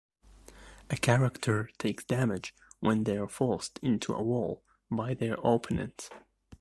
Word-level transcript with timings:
A 0.89 0.95
character 0.97 1.69
takes 1.77 2.03
damage 2.03 2.55
when 2.79 3.03
they're 3.03 3.27
forced 3.27 3.77
into 3.83 4.15
a 4.15 4.23
wall 4.23 4.63
by 4.89 5.13
their 5.13 5.35
opponent. 5.35 6.09